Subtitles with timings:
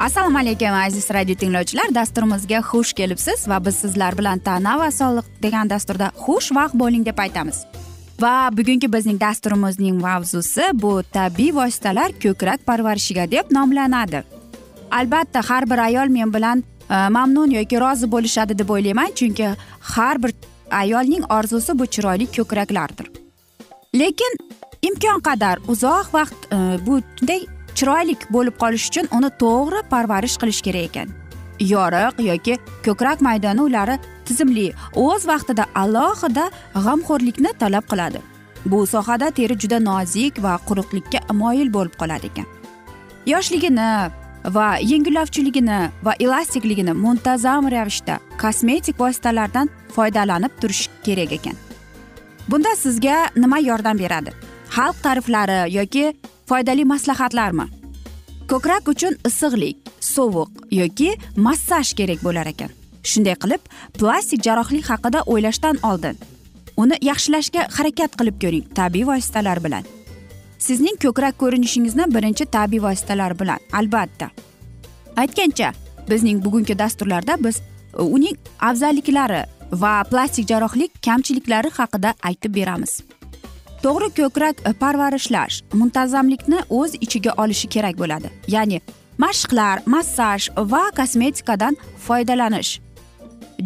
[0.00, 1.94] assalomu alaykum aziz radio tinglovchilar.
[1.94, 7.18] Dasturimizga xush kelibsiz va biz sizlar bilan tana va sog'liq degan dasturda xushvaqt bo'ling deb
[7.18, 7.58] aytamiz.
[8.20, 14.22] Va bugungi bizning dasturimizning mavzusi bu tabiiy vositalar ko'krak parvarishiga deb nomlanadi.
[14.90, 20.22] Albatta har bir ayol men bilan e, mamnun yoki rozi bo'lishadi deb o'ylayman chunki har
[20.22, 20.32] bir
[20.70, 23.06] ayolning orzusi bu chiroyli ko'kraklardir.
[23.94, 24.32] Lekin
[24.82, 26.52] imkon qadar uzoq vaqt
[26.86, 31.08] bu bunday chiroyli bo'lib qolish uchun uni to'g'ri parvarish qilish kerak ekan.
[31.72, 32.54] Yoriq yoki
[32.86, 33.96] ko'krak maydoni ulari
[34.26, 34.66] tizimli
[35.06, 36.44] o'z vaqtida alohida
[36.86, 38.20] g'amxo'rlikni talab qiladi.
[38.70, 42.48] Bu sohada teri juda nozik va quruqlikka moyil bo'lib qoladi ekan.
[43.32, 43.88] Yoshligini
[44.56, 51.56] va yengillovchiligini va elastikligini muntazam ravishda kosmetik vositalardan foydalanib turish kerak ekan.
[52.48, 54.32] Bunda sizga nima yordam beradi?
[54.76, 56.04] Xalq ta'riflari yoki
[56.50, 57.66] foydali maslahatlarmi?
[58.50, 59.76] Ko'krak uchun issiqlik
[60.14, 60.50] sovuq
[60.80, 61.10] yoki
[61.46, 62.72] massaj kerak bo'lar ekan.
[63.10, 63.62] Shunday qilib
[63.98, 66.16] plastik jarrohlik haqida o'ylashdan oldin.
[66.82, 69.86] Uni yaxshilashga harakat qilib ko'ring tabiiy vositalar bilan.
[70.66, 74.30] Sizning ko'krak ko'rinishingizni birinchi tabiiy vositalar bilan albatta.
[75.22, 75.70] Aytgancha
[76.10, 77.62] bizning bugungi dasturlarda biz
[78.16, 78.36] uning
[78.70, 79.42] afzalliklari
[79.82, 82.92] va plastik jarrohlik kamchiliklari haqida aytib beramiz.
[83.84, 88.28] To'g'ri ko'krak parvarishlash muntazamlikni o'z ichiga olishi kerak bo'ladi.
[88.54, 88.80] Ya'ni
[89.18, 91.76] mashqlar massaj va kosmetikadan
[92.06, 92.80] foydalanish.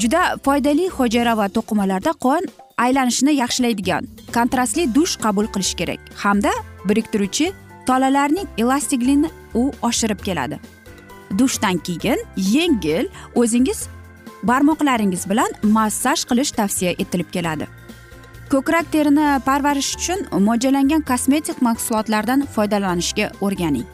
[0.00, 2.42] Juda foydali hujayra va to'qimalarda qon
[2.84, 6.00] aylanishini yaxshilaydigan kontrastli dush qabul qilish kerak.
[6.22, 6.52] Hamda
[6.88, 7.52] biriktiruvchi
[7.86, 10.58] tolalarning elastikligini u oshirib keladi.
[11.38, 13.86] Dushdan keyin yengil o'zingiz
[14.42, 17.66] barmoqlaringiz bilan massaj qilish tavsiya etilib keladi.
[18.52, 23.86] Ko'krak terini parvarish uchun mo'ljallangan kosmetik mahsulotlardan foydalanishga o'rganing.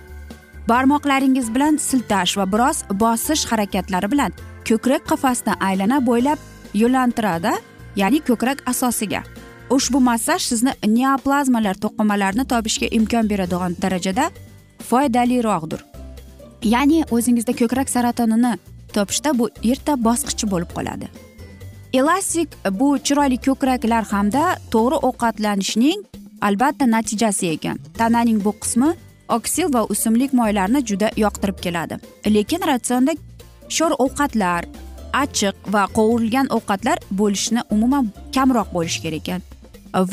[0.69, 4.33] Barmoqlaringiz bilan siltash va biroz bosish harakatlari bilan
[4.69, 6.39] ko'krak qafasini aylana bo'ylab
[6.83, 7.53] yo'llantiradi
[7.97, 9.23] ya'ni ko'krak asosiga.
[9.77, 14.31] Ushbu massaj sizni neoplazmalar to'qimalarini topishga imkon beradigan darajada
[14.91, 15.81] foydaliroqdir.
[16.75, 18.53] Ya'ni o'zingizda ko'krak saratonini
[18.95, 21.07] topishda bu erta bosqichi bo'lib qoladi.
[21.93, 26.05] Elastik bu chiroyli ko'kraklar hamda to'g'ri ovqatlanishning
[26.41, 27.79] albatta natijasi ekan.
[27.99, 28.91] Tananing bu qismi
[29.29, 31.99] oksil va o'simlik moylarini juda yoqtirib keladi.
[32.27, 33.13] Lekin ratsionda
[33.69, 34.69] sho'r ovqatlar
[35.23, 39.41] achchiq va qovurilgan ovqatlar bo'lishni umuman kamroq bo'lishi kerak ekan.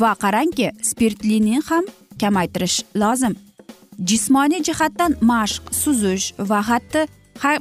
[0.00, 1.84] Va qarangki spirtlini ham
[2.20, 3.34] kamaytirish lozim.
[4.08, 7.06] Jismoniy jihatdan mashq suzish va hatto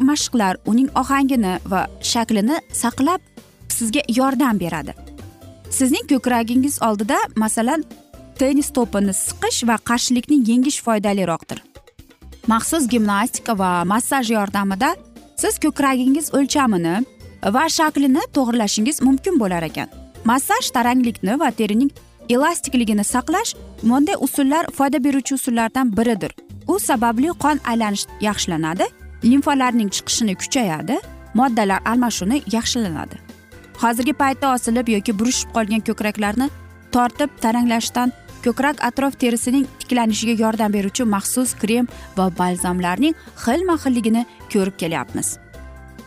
[0.10, 3.22] mashqlar uning ohangini va shaklini saqlab
[3.78, 4.94] sizga yordam beradi.
[5.78, 7.84] Sizning ko'kragingiz oldida masalan
[8.40, 11.60] tennis to'pini siqish va qarshilikni yengish foydaliroqdir.
[12.48, 14.96] Maxsus gimnastika va massaj yordamida
[15.42, 16.96] siz ko'kragingiz o'lchamini
[17.56, 19.90] va shaklini to'g'irlashingiz mumkin bo'lar ekan.
[20.26, 21.92] Massaj taranglikni va terining
[22.30, 23.52] elastikligini saqlash
[23.84, 26.32] bunday usullar foyda beruvchi usullardan biridir.
[26.68, 28.86] U sababli qon aylanishi yaxshilanadi
[29.24, 30.98] limfalarning chiqishini kuchayadi
[31.40, 33.27] moddalar almashuvi yaxshilanadi.
[33.82, 36.48] Hozirgi paytda osilib yoki burishib qolgan ko'kraklarni
[36.96, 38.14] tortib taranglashdan
[38.46, 41.88] ko'krak atrof terisining tiklanishiga yordam beruvchi maxsus krem
[42.18, 45.38] va balzamlarning xilma xilligini ko'rib kelyapmiz.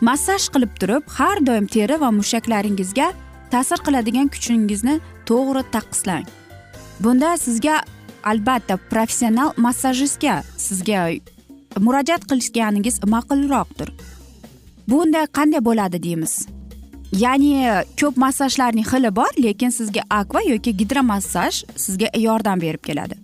[0.07, 3.07] Massaj qilib turib har doim teri va mushaklaringizga
[3.53, 4.95] ta'sir qiladigan kuchingizni
[5.29, 6.25] to'g'ri taqqislang
[7.03, 7.75] bunda sizga
[8.31, 10.35] albatta professional massajistga
[10.67, 11.03] sizga
[11.85, 13.89] murojaat qilishganingiz ma'qulroqdir.
[14.89, 16.33] Bunda qanday bo'ladi deymiz?
[17.11, 23.15] Ya'ni ko'p massajlarning xili bor lekin sizga akva yoki gidromassaj sizga yordam berib keladi.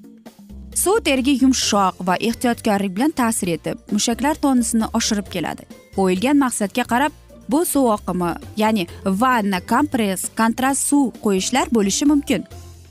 [0.76, 5.64] Suv teriga yumshoq va ehtiyotkorlik bilan ta'sir etib mushaklar tonusini oshirib keladi.
[5.96, 7.16] Qo'yilgan maqsadga qarab
[7.50, 12.46] bu suv oqimi ya'ni vanna kompress kontrast suv qo'yishlar bo'lishi mumkin.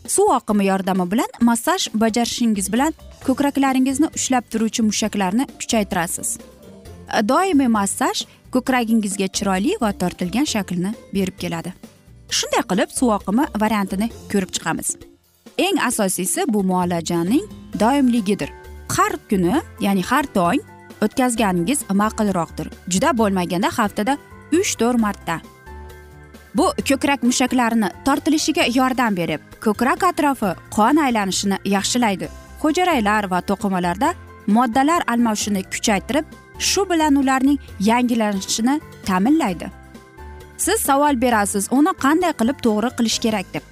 [0.09, 2.97] Suv oqimi yordami bilan massaj bajarishingiz bilan
[3.27, 6.39] ko'kraklaringizni ushlab turuvchi mushaklarni kuchaytirasiz.
[7.23, 11.73] Doimiy massaj ko'kragingizga chiroyli va tortilgan shaklni berib keladi.
[12.37, 14.97] Shunday qilib suv oqimi variantini ko'rib chiqamiz.
[15.59, 17.45] Eng asosiysi bu muolajaning
[17.81, 18.51] doimligidir.
[18.97, 20.61] Har kuni ya'ni har tong
[21.05, 22.71] o'tkazganingiz ma'qulroqdir.
[22.93, 24.19] Juda bo'lmaganda haftada
[24.53, 25.41] uch to'rt marta.
[26.55, 32.29] Bu ko'krak mushaklarini tortilishiga yordam berib ko'krak atrofi qon aylanishini yaxshilaydi.
[32.63, 34.15] Hujayraylar va to'qimalarda
[34.57, 36.25] moddalar almashishini kuchaytirib
[36.58, 39.70] shu bilan ularning yangilanishini ta'minlaydi.
[40.58, 43.64] Siz savol berasiz uni qanday qilib to'g'ri qilish kerak deb.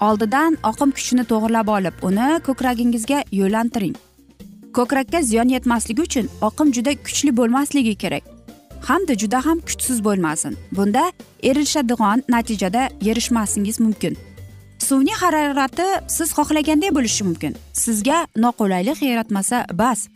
[0.00, 3.96] Oldidan oqim kuchini to'g'irlab olib uni ko'kragingizga yo'llantiring
[4.72, 8.24] ko'krakka ziyon yetmasligi uchun oqim juda kuchli bo'lmasligi kerak.
[8.88, 10.56] Hamda juda ham kuchsiz bo'lmasin.
[10.72, 11.12] Bunda
[11.42, 14.16] erishadigan natijada erishmasingiz mumkin.
[14.78, 17.56] Suvning harorati siz xohlaganday bo'lishi mumkin.
[17.72, 20.08] Sizga noqulaylik yaratmasa bas.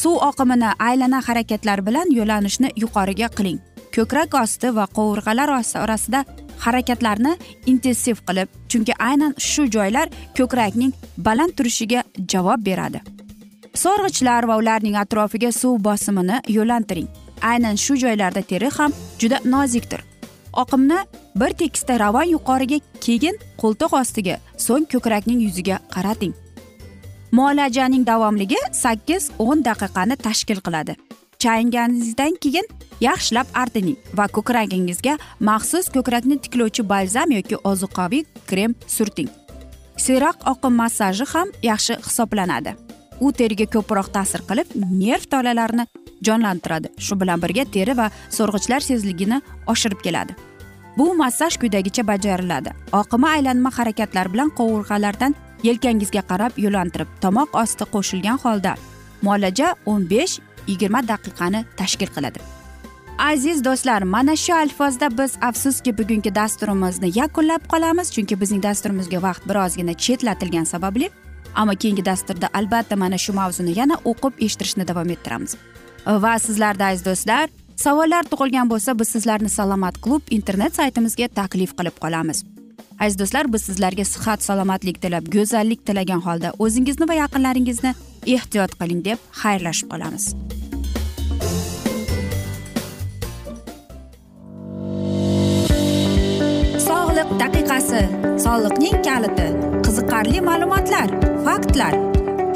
[0.00, 3.58] Suv oqimini aylana harakatlar bilan yo'lanishni yuqoriga qiling.
[3.94, 5.48] Ko'krak osti va qovurg'alar
[5.84, 6.20] orasida
[6.64, 7.32] harakatlarni
[7.72, 10.08] intensiv qilib chunki aynan shu joylar
[10.38, 10.92] ko'krakning
[11.26, 12.02] baland turishiga
[12.32, 13.00] javob beradi.
[13.82, 17.08] So'rg'ichlar va ularning atrofiga suv bosimini yo'lantiring.
[17.50, 20.00] Aynan shu joylarda teri ham juda nozikdir.
[20.62, 20.98] Oqimni
[21.40, 24.36] bir tekisda ravon yuqoriga keyin qo'ltiq ostiga
[24.66, 26.34] so'ng ko'krakning yuziga qarating.
[27.32, 30.96] Muolajaning davomligi sakkiz o'n daqiqani tashkil qiladi.
[31.38, 32.66] Chaynganingizdan keyin
[33.00, 39.28] yaxshilab artining va ko'kragingizga maxsus ko'krakni tiklovchi balzam yoki ozuqaviy krem surting.
[40.04, 42.74] Siyroq oqim massaji ham yaxshi hisoblanadi.
[43.20, 45.86] U teriga ko'proq ta'sir qilib nerv tolalarini
[46.26, 46.88] jonlantiradi.
[46.98, 50.34] Shu bilan birga teri va so'rg'ichlar sezligini oshirib keladi.
[50.98, 52.70] Bu massaj quyidagicha bajariladi.
[53.00, 55.34] Oqima aylanma harakatlar bilan qovurg'alardan
[55.66, 58.74] yelkangizga qarab yo'lantirib tomoq osti qo'shilgan holda
[59.22, 62.40] muolaja o'n besh yigirma daqiqani tashkil qiladi.
[63.18, 69.48] Aziz do'stlar mana shu alfozda biz afsuski bugungi dasturimizni yakunlab qolamiz chunki bizning dasturimizga vaqt
[69.50, 71.10] birozgina chetlatilgani sababli
[71.54, 75.56] ammo keyingi dasturda albatta mana shu mavzuni yana o'qib eshittirishni davom ettiramiz.
[76.06, 77.48] Va sizlarda aziz do'stlar
[77.84, 82.44] savollar tug'ilgan bo'lsa biz sizlarni salomat klub internet saytimizga taklif qilib qolamiz.
[83.00, 87.94] Aziz do'stlar biz sizlarga sihat salomatlik tilab go'zallik tilagan holda o'zingizni va yaqinlaringizni
[88.36, 90.24] ehtiyot qiling deb xayrlashib qolamiz.
[96.88, 98.02] Sog'liq daqiqasi
[98.46, 99.48] soliqning kaliti
[99.86, 101.08] qiziqarli ma'lumotlar
[101.46, 101.94] faktlar.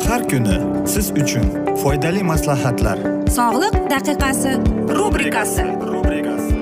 [0.08, 0.58] Har kuni
[0.94, 1.46] siz uchun
[1.82, 2.98] foydali maslahatlar.
[3.38, 4.52] Sog'liq daqiqasi
[4.98, 5.64] rubrikasi.
[5.92, 6.61] Rubrikasi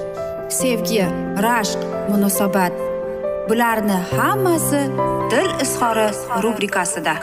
[0.51, 1.03] sevgi
[1.45, 1.79] rashq
[2.09, 2.73] munosabat.
[3.49, 4.81] Bularni hammasi
[5.31, 6.07] dil izhori
[6.43, 7.13] rubrikasida.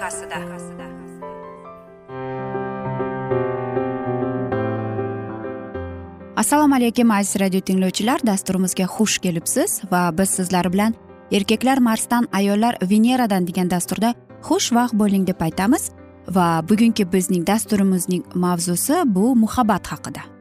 [6.37, 8.21] Assalomu alaykum aziz radio tinglovchilar.
[8.27, 10.95] Dasturimizga xush kelibsiz va biz sizlar bilan
[11.33, 15.91] erkaklar marsdan ayollar veneradan degan dasturda xushvaqt bo'ling deb aytamiz.
[16.29, 20.38] Va bugungi bizning dasturimizning mavzusi bu muhabbat haqida.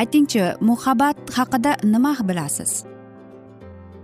[0.00, 2.84] Aytingchi muhabbat haqida nima bilasiz?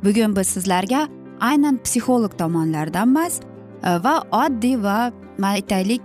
[0.05, 1.09] Bugun biz sizlarga
[1.41, 4.99] aynan psixolog tomonlaridan emas e, va oddiy va
[5.43, 6.03] aytaylik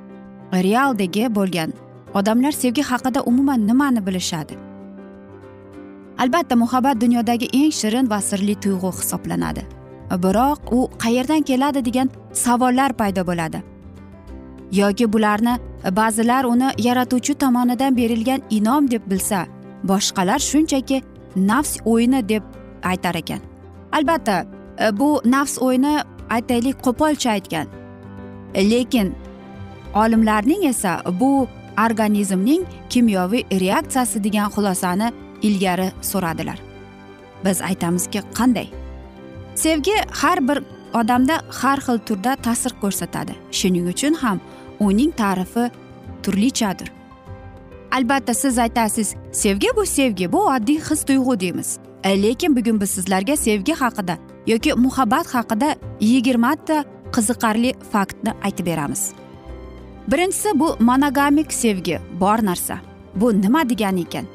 [0.54, 1.74] realdagi bo'lgan
[2.14, 4.56] odamlar sevgi haqida umuman nimani bilishadi?
[6.18, 9.64] Albatta muhabbat dunyodagi eng shirin va sirli tuyg'u hisoblanadi.
[10.24, 13.64] Biroq u qayerdan keladi degan savollar paydo bo'ladi.
[14.72, 15.54] Yoki bularni
[15.86, 19.48] e, ba'zilar uni yaratuvchi tomonidan berilgan inom deb bilsa
[19.84, 21.04] boshqalar shunchaki
[21.36, 22.44] nafs o'yini deb
[22.84, 23.40] aytar ekan.
[23.92, 24.46] Albatta
[24.80, 27.68] e, bu nafs o'yini aytaylik qo'polcha aytgan.
[28.56, 29.16] Lekin
[29.96, 31.48] olimlarning esa bu
[31.86, 36.60] organizmning kimyoviy reaksiyasi degan xulosani ilgari so'radilar.
[37.46, 38.68] Biz aytamizki qanday?
[39.56, 43.34] Sevgi har bir odamda har xil turda ta'sir ko'rsatadi.
[43.52, 44.40] Shuning uchun ham
[44.80, 45.72] uning ta'rifi
[46.24, 47.01] turlichadir.
[47.92, 51.80] Albatta siz aytasiz sevgi bu sevgi bu oddiy his tuyg'u deymiz.
[52.04, 54.18] E, lekin bugun biz sizlarga sevgi haqida
[54.48, 56.84] yoki muhabbat haqida yigirmata
[57.16, 59.12] qiziqarli faktni aytib beramiz.
[60.08, 62.78] Birinchisi bu monogamik sevgi bor narsa.
[63.16, 64.26] Bu nima degani ekan?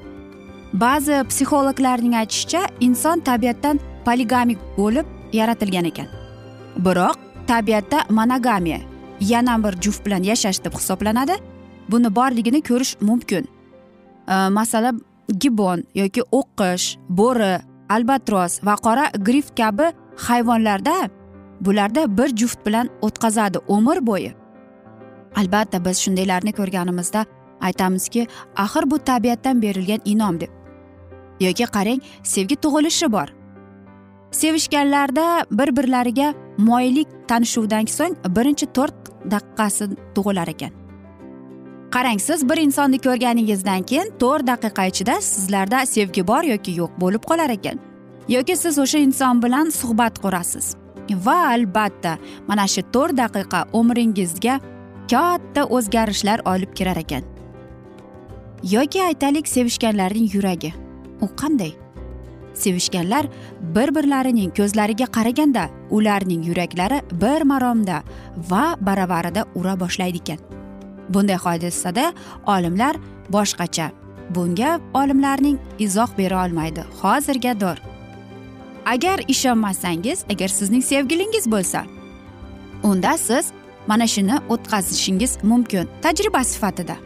[0.72, 6.06] Ba'zi psixologlarning aytishicha inson tabiatdan poligamik bo'lib yaratilgan ekan.
[6.76, 8.80] Biroq tabiatda monogamiya
[9.20, 11.32] yana bir juft bilan yashash deb hisoblanadi.
[11.90, 13.44] Buni borligini ko'rish mumkin.
[14.58, 15.00] Masalan
[15.42, 17.52] gibon yoki o'qqish bo'ri
[17.88, 19.86] albatros va qora grif kabi
[20.26, 20.96] hayvonlarda
[21.60, 24.34] bularda bir juft bilan o'tkazadi umr bo'yi.
[25.36, 27.24] Albatta biz shundaylarni ko'rganimizda
[27.60, 28.26] aytamizki
[28.56, 30.50] axir bu tabiatdan berilgan inom deb.
[31.40, 33.28] Yoki qarang sevgi tug'ilishi bor.
[34.30, 38.98] Sevishganlarda bir birlariga moyillik tanishuvdan so'ng birinchi to'rt
[39.32, 40.72] daqiqasi tug'ilar ekan.
[41.90, 47.22] Qarang siz bir insonni ko'rganingizdan keyin to'rt daqiqa ichida sizlarda sevgi bor yoki yo'q bo'lib
[47.30, 47.78] qolar ekan.
[48.28, 50.74] Yoki siz o'sha inson bilan suhbat qurasiz.
[51.26, 54.60] Va albatta mana shu to'rt daqiqa umringizga
[55.10, 57.22] katta o'zgarishlar olib kirar ekan.
[58.62, 60.72] Yoki aytaylik sevishganlarning yuragi
[61.20, 61.72] u qanday?
[62.54, 63.28] Sevishganlar
[63.76, 68.02] bir birlarining ko'zlariga qaraganda ularning yuraklari bir maromda
[68.50, 70.55] va baravarida ura boshlaydi ekan.
[71.08, 72.12] Bunday hodisada
[72.46, 72.96] olimlar
[73.30, 73.90] boshqacha.
[74.30, 76.84] Bunga olimlarning izoh bera olmaydi.
[77.00, 77.76] Hozirga dor.
[78.86, 81.84] Agar ishonmasangiz agar sizning sevgilingiz bo'lsa
[82.82, 83.46] unda siz
[83.86, 85.88] mana shuni o'tkazishingiz mumkin.
[86.02, 86.96] Tajriba sifatida.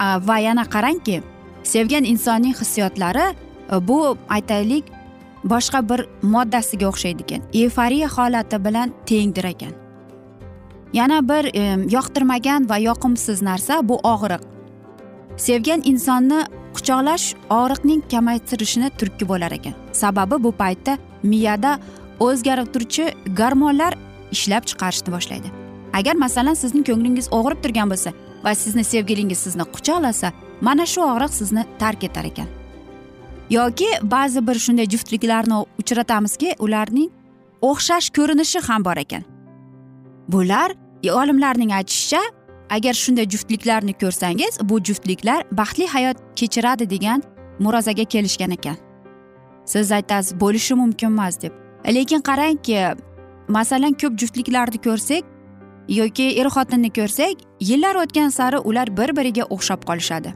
[0.00, 1.22] Va yana qarangki
[1.62, 3.34] sevgan insonning hissiyotlari
[3.72, 4.84] e, bu aytaylik
[5.44, 7.42] boshqa bir moddasiga o'xshaydi ekan.
[7.52, 9.85] Eyforiya holati bilan tengdir ekan.
[10.98, 11.62] Yana bir e,
[11.96, 14.42] yoqtirmagan va yoqimsiz narsa bu og'riq.
[15.36, 16.40] Sevgan insonni
[16.76, 17.26] quchoqlash
[17.58, 19.74] og'riqning kamaytirishini turtki bo'lar ekan.
[19.92, 21.78] Sababi bu paytda miyada
[22.26, 23.04] o'zgarib turuvchi
[23.38, 23.92] gormonlar
[24.34, 25.48] ishlab chiqarishni boshlaydi.
[25.98, 28.10] Agar masalan sizning ko'nglingiz og'rib turgan bo'lsa
[28.44, 32.48] va sizni sevgilingiz sizni quchoqlasa mana shu og'riq sizni tark etar ekan.
[33.50, 37.10] Yoki ba'zi bir shunday juftliklarni uchratamizki ularning
[37.70, 39.22] o'xshash ko'rinishi ham bor ekan.
[40.28, 40.70] Bular
[41.12, 42.20] olimlarning aytishicha
[42.70, 47.22] agar shunday juftliklarni ko'rsangiz bu juftliklar baxtli hayot kechiradi degan
[47.58, 48.76] murozaga kelishgan ekan.
[49.64, 51.52] Siz aytasiz bo'lishi mumkin emas deb.
[51.94, 52.94] Lekin qarangki
[53.48, 55.24] masalan ko'p juftliklarni ko'rsak
[55.88, 60.34] yoki er xotinni ko'rsak yillar o'tgan sari ular bir biriga o'xshab qolishadi.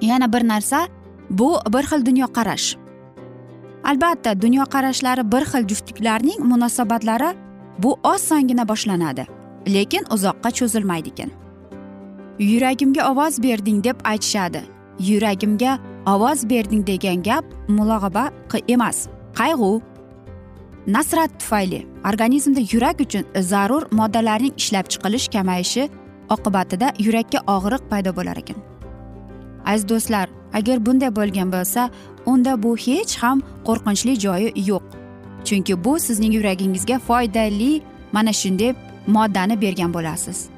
[0.00, 0.88] Yana bir narsa
[1.30, 2.76] bu bir xil dunyoqarash.
[3.84, 7.30] Albatta dunyoqarashlari bir xil juftliklarning munosabatlari
[7.78, 9.26] bu osongina boshlanadi.
[9.66, 11.30] Lekin uzoqqa cho'zilmaydi ekan
[12.38, 14.62] yuragimga ovoz berding deb aytishadi.
[15.00, 18.30] Yuragimga ovoz berding degan gap mulog'aba
[18.68, 19.80] emas qayg'u.
[20.86, 25.88] Nasrat tufayli organizmda yurak uchun zarur moddalarning ishlab chiqilish kamayishi
[26.30, 28.56] oqibatida yurakka og'riq paydo bo'lar ekan
[29.66, 31.90] aziz do'stlar agar bunday bo'lgan bo'lsa
[32.26, 34.84] unda bu hech ham qo'rqinchli joyi yo'q.
[35.44, 37.82] Chunki bu sizning yuragingizga foydali
[38.12, 38.74] mana shunday
[39.06, 40.48] moddani bergan bo'lasiz.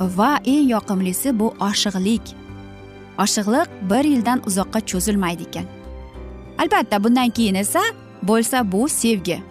[0.00, 2.34] Va eng yoqimlisi bu oshiqlik.
[3.18, 5.66] Oshiqliq bir yildan uzoqqa cho'zilmaydi ekan.
[6.58, 7.82] Albatta bundan keyin esa
[8.22, 9.42] bo'lsa bu sevgi.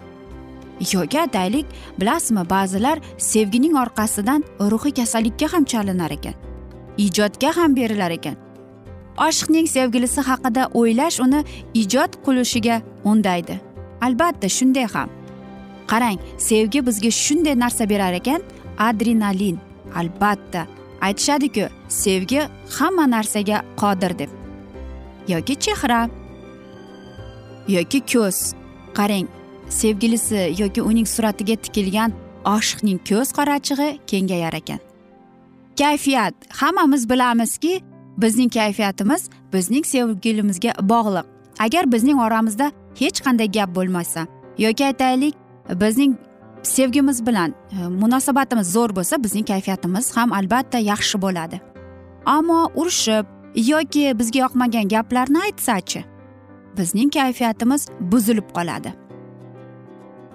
[0.92, 1.66] Yoki aytaylik
[2.00, 6.34] bilasizmi ba'zilar sevgining orqasidan ruhiy kasallikka ham chalinar ekan.
[6.98, 8.36] Ijodga ham berilar ekan.
[9.18, 11.44] Oshiqning sevgilisi haqida o'ylash uni
[11.74, 13.60] ijod qilishiga undaydi.
[14.00, 15.15] Albatta shunday ham.
[15.92, 18.42] Qarang sevgi bizga shunday narsa berar ekan.
[18.78, 19.58] Adrenalin
[19.94, 20.66] albatta.
[21.00, 22.40] Aytishadiku sevgi
[22.78, 24.30] hamma narsaga qodir deb.
[25.28, 26.10] Yoki chehra.
[27.68, 28.54] Yoki ko'z.
[28.94, 29.26] Qarang
[29.68, 32.12] sevgilisi yoki uning suratiga tikilgan
[32.44, 34.80] oshiqning ko'z qorachig'i kengayar ekan.
[35.78, 36.34] Kayfiyat.
[36.60, 37.80] Hammamiz bilamizki
[38.18, 41.26] bizning kayfiyatimiz bizning sevgilimizga bog'liq.
[41.58, 44.26] Agar bizning oramizda hech qanday gap bo'lmasa
[44.58, 45.34] yoki aytaylik
[45.74, 46.16] bizning
[46.62, 51.60] sevgimiz bilan e, munosabatimiz zo'r bo'lsa bizning kayfiyatimiz ham albatta yaxshi bo'ladi.
[52.26, 56.04] Ammo urushib yoki bizga yoqmagan gaplarni aytsachi
[56.78, 58.92] bizning kayfiyatimiz buzilib qoladi.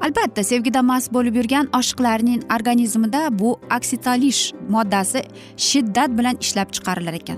[0.01, 5.21] Albatta sevgida mast bo'lib yurgan oshiqlarning organizmida bu oksitolish moddasi
[5.57, 7.37] shiddat bilan ishlab chiqarilar ekan.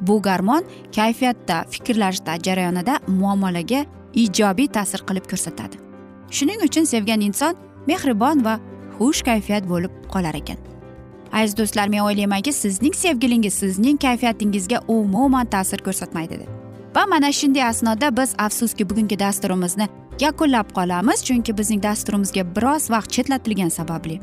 [0.00, 0.64] Bu garmon
[0.96, 5.87] kayfiyatda fikrlashda jarayonida muomalaga ijobiy ta'sir qilib ko'rsatadi.
[6.30, 8.60] Shuning uchun sevgan inson mehribon va
[8.98, 10.58] xush kayfiyat bo'lib qolar ekan.
[11.32, 16.58] Aziz do'stlar men o'ylaymanki sizning sevgilingiz sizning kayfiyatingizga umuman ta'sir ko'rsatmaydi deb
[16.98, 19.88] va mana shunday asnoda biz afsuski bugungi dasturimizni
[20.20, 24.20] yakunlab qolamiz chunki bizning dasturimizga biroz vaqt chetlatilgani sababli.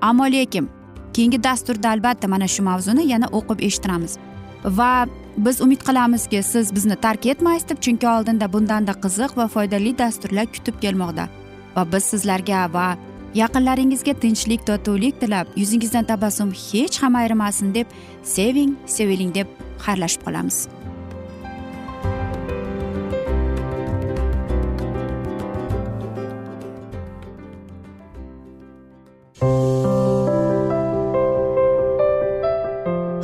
[0.00, 0.68] Ammo lekin
[1.14, 4.18] keyingi dasturda albatta mana shu mavzuni yana o'qib eshittiramiz.
[4.64, 9.98] Va biz umid qilamizki siz bizni tark etmaysiz deb chunki oldinda bundanda qiziq va foydali
[9.98, 11.28] dasturlar kutib kelmoqda.
[11.76, 12.96] Va biz sizlarga va
[13.34, 17.86] yaqinlaringizga tinchlik totuvlik tilab yuzingizdan tabassum hech ham ayrimasin deb
[18.22, 19.46] seving seviling deb
[19.86, 20.68] xayrlashib qolamiz.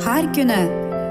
[0.05, 0.88] Har kuni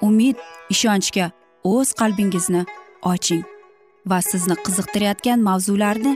[0.00, 0.36] umid
[0.70, 1.30] ishonchga
[1.64, 2.62] o'z qalbingizni
[3.12, 3.44] oching
[4.10, 6.12] va sizni qiziqtirayotgan mavzularni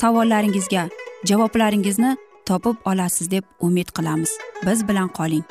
[0.00, 0.84] savollaringizga
[1.30, 4.30] javoblaringizni topib olasiz deb umid qilamiz.
[4.66, 5.44] Biz bilan qoling.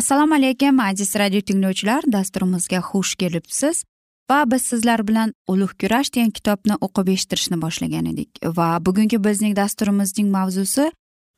[0.00, 2.02] Assalomu alaykum aziz radio tinglovchilar.
[2.12, 3.84] Dasturimizga xush kelibsiz.
[4.30, 9.56] Va biz sizlar bilan ulug' kurash degan kitobni o'qib eshittirishni boshlagan edik va bugungi bizning
[9.60, 10.90] dasturimizning mavzusi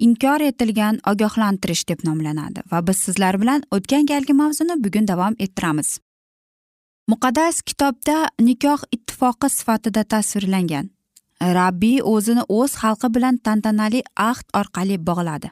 [0.06, 5.98] inkor etilgan ogohlantirish deb nomlanadi va biz sizlar bilan o'tgan galgi mavzuni bugun davom ettiramiz.
[7.10, 10.90] Muqaddas kitobda nikoh ittifoqi sifatida tasvirlangan.
[11.58, 14.00] Rabbiy o'zini o'z xalqi bilan tantanali
[14.30, 15.50] ahd orqali bog'ladi.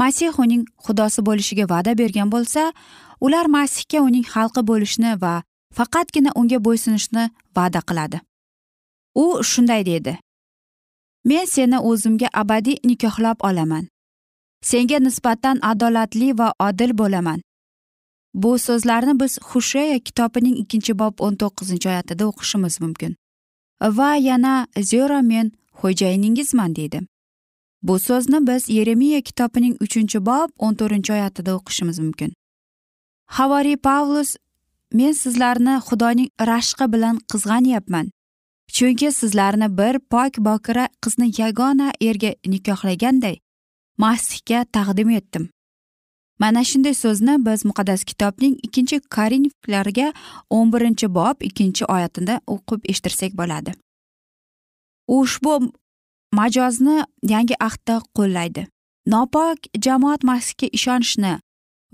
[0.00, 2.72] Masih uning xudosi bo'lishiga va'da bergan bo'lsa
[3.20, 5.34] ular masihga uning xalqi bo'lishni va
[5.76, 7.24] faqatgina unga bo'ysunishni
[7.56, 8.20] va'da qiladi.
[9.14, 10.18] U shunday deydi.
[11.24, 13.84] Men seni o'zimga abadiy nikohlab olaman.
[14.64, 17.40] Senga nisbatan adolatli va odil bo'laman.
[18.34, 23.16] Bu so'zlarni biz husheya kitobining ikkinchi bob o'n to'qqizinchi oyatida o'qishimiz mumkin.
[23.82, 27.00] Va yana zero men xo'jayiningizman deydi.
[27.82, 32.30] Bu so'zni biz yeremiya kitobining uchinchi bob o'n to'rtinchi oyatida o'qishimiz mumkin.
[33.26, 34.36] Havoriy pavlus
[34.92, 38.10] men sizlarni xudoning rashqi bilan qizg'anyapman.
[38.72, 43.36] Chunki sizlarni bir pok bokira qizni yagona erga nikohlaganday
[43.98, 45.50] masihga taqdim etdim.
[46.38, 50.12] Mana shunday so'zni biz muqaddas kitobning ikkinchi korinflarga
[50.56, 53.74] o'n birinchi bob ikkinchi oyatida o'qib eshittirsak bo'ladi.
[55.18, 55.52] Ushbu
[56.38, 56.96] majozni
[57.32, 58.62] yangi ahdda qo'llaydi.
[59.12, 61.34] Nopok jamoat masihga ishonishni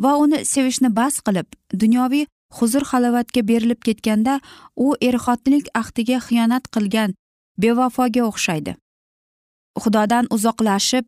[0.03, 1.49] va uni sevishni bas qilib
[1.83, 4.41] dunyoviy huzur halovatga berilib ketganda
[4.77, 7.15] u er xotinlik ahdiga xiyonat qilgan
[7.59, 8.77] bevafoga o'xshaydi.
[9.83, 11.05] Xudodan uzoqlashib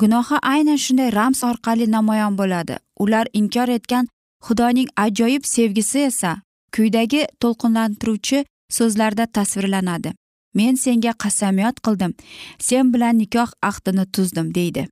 [0.00, 2.76] gunohi aynan shunday ramz orqali namoyon bo'ladi.
[3.02, 4.08] Ular inkor etgan
[4.46, 6.32] xudoning ajoyib sevgisi esa
[6.74, 8.44] kuydagi to'lqinlantiruvchi
[8.76, 10.10] so'zlarda tasvirlanadi.
[10.54, 12.12] Men senga qasamyod qildim.
[12.58, 14.88] Sen bilan nikoh ahdini tuzdim deydi.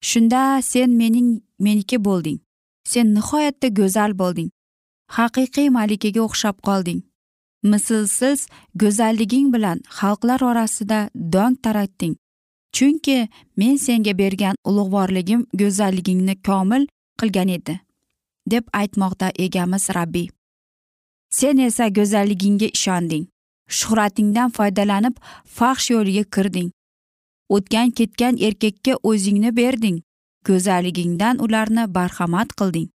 [0.00, 1.28] Shunda sen mening
[1.58, 2.38] meniki bo'lding.
[2.92, 4.50] Sen nihoyatda go'zal bo'lding.
[5.16, 7.00] Haqiqiy malikaga o'xshab qolding.
[7.72, 8.46] Mislsiz
[8.82, 11.00] go'zalliging bilan xalqlar orasida
[11.34, 12.14] dong taratding.
[12.76, 13.18] Chunki
[13.60, 16.82] men senga bergan ulug'vorligim go'zalligingni komil
[17.20, 17.74] qilgan edi
[18.52, 20.28] deb aytmoqda egamiz rabbiy
[21.38, 23.24] sen esa go'zalligingga ishonding.
[23.78, 25.16] Shuhratingdan foydalanib
[25.58, 26.68] faxsh yo'liga kirding.
[27.56, 29.96] O'tgan ketgan erkakka o'zingni berding.
[30.48, 32.88] Go'zalligingdan ularni barhamad qilding.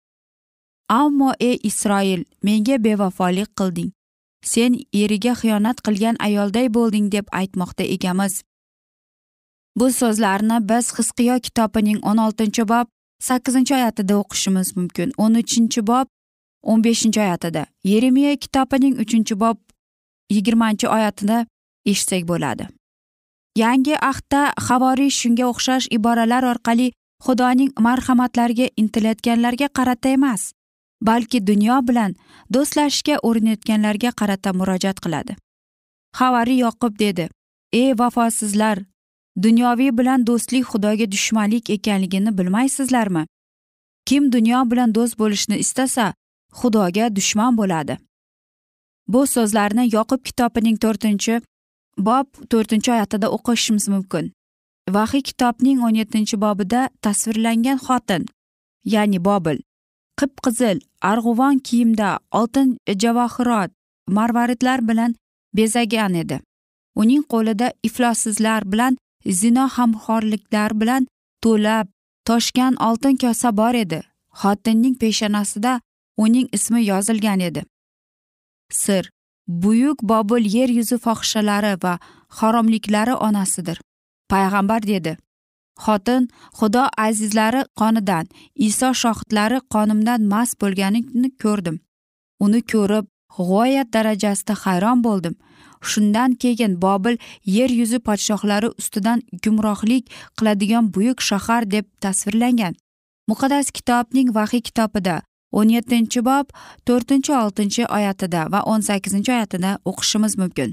[0.90, 3.92] Ammo ey isroil menga bevafolik qilding.
[4.52, 8.34] Sen eriga xiyonat qilgan ayolday bo'lding deb aytmoqda egamiz.
[9.80, 12.88] Bu so'zlarni biz hisqiyo kitobining o'n oltinchi bob
[13.28, 15.14] sakkizinchi oyatida o'qishimiz mumkin.
[15.18, 16.08] O'n uchinchi bob
[16.64, 17.66] o'n beshinchi oyatida.
[17.84, 19.58] Yeremiya kitobining uchinchi bob
[20.36, 21.46] yigirmanchi oyatida
[21.86, 22.68] eshitsak bo'ladi.
[23.64, 26.92] Yangi ahdda havoriy shunga o'xshash iboralar orqali
[27.26, 30.52] xudoning marhamatlariga intilayotganlarga qarata emas
[31.02, 32.16] balki dunyo bilan
[32.54, 35.36] do'stlashishga urinayotganlarga qarata murojaat qiladi.
[36.20, 37.30] Havariy yoqub dedi
[37.74, 38.78] ey vafosizlar
[39.46, 43.26] dunyoviy bilan do'stlik xudoga dushmanlik ekanligini bilmaysizlarmi?
[44.06, 46.14] Kim dunyo bilan do'st bo'lishni istasa
[46.60, 47.98] xudoga dushman bo'ladi.
[49.08, 51.42] Bu so'zlarni yoqub kitobining to'rtinchi
[51.98, 54.32] bob to'rtinchi oyatida o'qishimiz mumkin.
[54.90, 58.26] Vahiy kitobning o'n yettinchi bobida tasvirlangan xotin
[58.94, 59.58] ya'ni bobil.
[60.20, 63.72] Qip qizil arg'uvon kiyimda oltin javohirot
[64.08, 65.16] marvaridlar bilan
[65.56, 66.40] bezagan edi.
[66.96, 71.08] Uning qo'lida iflossizlar bilan zino hamxorliklar bilan
[71.44, 71.88] to'lab
[72.28, 74.02] toshgan oltin kosa bor edi.
[74.42, 75.80] Xotinning peshonasida
[76.18, 77.62] uning ismi yozilgan edi.
[78.72, 79.10] Sir
[79.48, 83.78] buyuk bobil yer yuzi fohishalari va haromliklari onasidir.
[84.34, 85.14] Payg'ambar dedi.
[85.84, 88.26] Xotin xudo azizlari qonidan
[88.68, 91.78] iso shohidlari qonimdan mast bo'lganini ko'rdim.
[92.46, 93.06] Uni ko'rib
[93.38, 95.36] g'oyat darajasida hayron bo'ldim.
[95.90, 97.16] Shundan keyin bobil
[97.46, 100.04] yer yuzi podshohlari ustidan gumrohlik
[100.38, 102.74] qiladigan buyuk shahar deb tasvirlangan.
[103.30, 105.16] Muqaddas kitobning vahiy kitobida
[105.52, 106.46] o'n yettinchi bob
[106.88, 110.70] to'rtinchi oltinchi oyatida va o'n sakkizinchi oyatida o'qishimiz mumkin.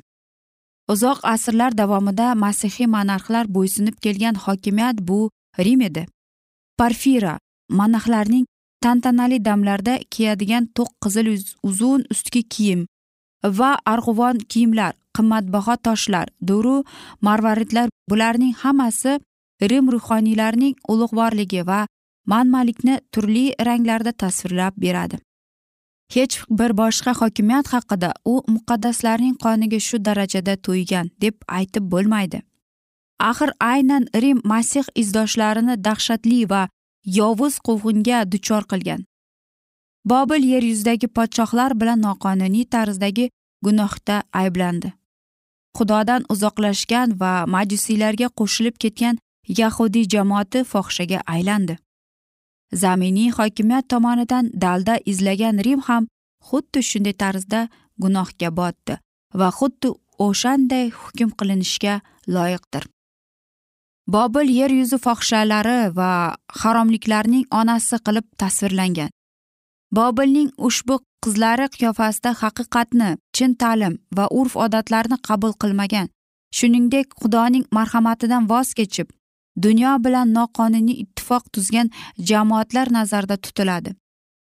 [0.93, 5.31] Uzoq asrlar davomida masihiy monarxlar bo'ysunib kelgan hokimiyat bu
[5.65, 6.07] rim edi.
[6.79, 7.35] Parfira
[7.79, 8.47] monarxlarning
[8.81, 11.29] tantanali damlarda kiyadigan to'q qizil
[11.69, 12.87] uzun ustki kiyim
[13.59, 16.77] va arg'uvon kiyimlar qimmatbaho toshlar duru
[17.27, 19.13] marvaridlar bularning hammasi
[19.71, 21.81] rim ruhoniylarining ulug'vorligi va
[22.33, 25.17] manmalikni turli ranglarda tasvirlab beradi.
[26.15, 32.43] Hech bir boshqa hokimiyat haqida u muqaddaslarning qoniga shu darajada to'ygan deb aytib bo'lmaydi.
[33.31, 36.69] Axir aynan rim masih izdoshlarini dahshatli va
[37.19, 39.01] yovuz quvg'inga duchor qilgan.
[40.05, 43.31] Bobil yer yuzidagi podshohlar bilan noqonuniy tarzdagi
[43.65, 44.93] gunohda ayblandi.
[45.77, 49.19] Xudodan uzoqlashgan va majusiylarga qo'shilib ketgan
[49.61, 51.79] yahudiy jamoati fohishaga aylandi.
[52.73, 56.07] Zaminiy hokimiyat tomonidan dalda izlagan rim ham
[56.49, 57.69] xuddi shunday tarzda
[58.03, 58.99] gunohga botdi
[59.35, 59.89] va xuddi
[60.27, 62.01] o'shanday hukm qilinishga
[62.35, 62.85] loyiqdir.
[64.15, 69.11] Bobil yer yuzi fohishalari va haromliklarning onasi qilib tasvirlangan.
[69.99, 76.09] Bobilning ushbu qizlari qiyofasida haqiqatni chin ta'lim va urf odatlarni qabul qilmagan.
[76.57, 79.09] Shuningdek xudoning marhamatidan voz kechib
[79.65, 81.91] dunyo bilan noqonuniy ittifoq tuzgan
[82.29, 83.91] jamoatlar nazarda tutiladi.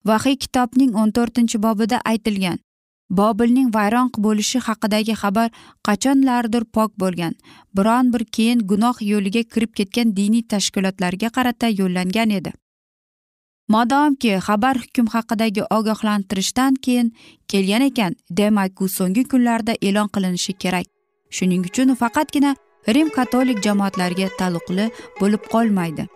[0.06, 2.58] Vahiy kitobning o'n to'rtinchi bobida aytilgan
[3.10, 5.50] bobilning vayron bo'lishi haqidagi xabar
[5.88, 7.34] qachonlardir pok bo'lgan
[7.78, 12.52] biron bir keyin gunoh yo'liga kirib ketgan diniy tashkilotlarga qarata yo'llangan edi.
[13.70, 17.14] Modomki xabar hukm haqidagi ogohlantirishdan keyin
[17.48, 20.86] kelgan ekan demak u so'nggi kunlarda e'lon qilinishi kerak.
[21.36, 22.56] Shuning uchun faqatgina
[22.94, 24.86] rim katolik jamoatlariga taalluqli
[25.22, 26.08] bo'lib qolmaydi.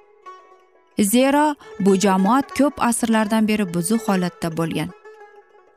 [1.00, 4.90] Zero bu jamoat ko'p asrlardan beri buzuq holatda bo'lgan.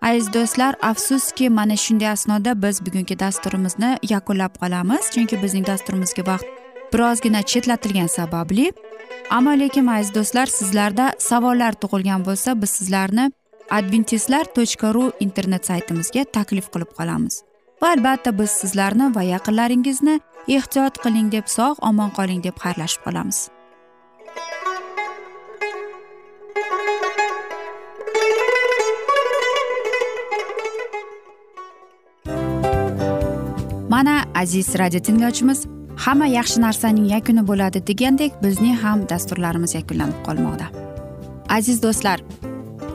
[0.02, 6.48] Aziz do'stlar afsuski mana shunday asnoda biz bugungi dasturimizni yakunlab qolamiz chunki bizning dasturimizga vaqt
[6.92, 8.72] birozgina chetlatilgani sababli.
[9.30, 13.30] Ammo lekin aziz do'stlar sizlarda savollar tug'ilgan bo'lsa biz sizlarni
[13.70, 17.34] adventistlar tochka ru internet saytimizga taklif qilib qolamiz.
[17.82, 23.48] Va albatta biz sizlarni va yaqinlaringizni ehtiyot qiling deb sog' omon qoling deb xayrlashib qolamiz.
[33.92, 35.66] Mana aziz radio tinglovchimiz
[36.04, 40.66] hamma yaxshi narsaning yakuni bo'ladi degandek bizning ham dasturlarimiz yakunlanib qolmoqda.
[41.48, 42.18] Aziz do'stlar